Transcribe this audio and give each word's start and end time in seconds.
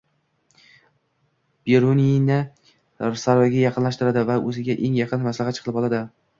Beruniyni 1.73 2.39
saroyga 3.27 3.63
yaqinlashtiradi 3.67 4.27
va 4.33 4.41
o`ziga 4.51 4.81
eng 4.89 5.01
yaqin 5.05 5.27
maslahatchi 5.31 5.67
qilib 5.69 5.83
oladi 5.85 6.05